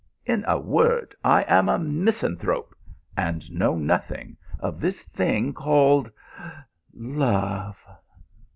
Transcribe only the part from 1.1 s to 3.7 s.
I am a misanthrope, and